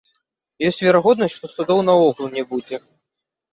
[0.69, 2.83] Ёсць верагоднасць, што судоў наогул не будзе.